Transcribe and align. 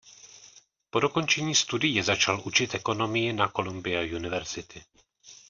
Po 0.89 0.99
dokončení 0.99 1.55
studií 1.55 2.01
začal 2.01 2.41
učit 2.45 2.73
ekonomii 2.75 3.33
na 3.33 3.47
Columbia 3.49 4.01
University. 4.15 4.83